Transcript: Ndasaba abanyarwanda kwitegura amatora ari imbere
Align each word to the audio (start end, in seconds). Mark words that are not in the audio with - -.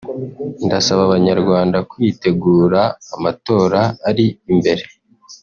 Ndasaba 0.65 1.01
abanyarwanda 1.07 1.77
kwitegura 1.91 2.81
amatora 3.15 3.81
ari 4.09 4.25
imbere 4.51 4.83